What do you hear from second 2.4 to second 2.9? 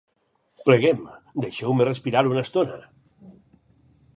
estona.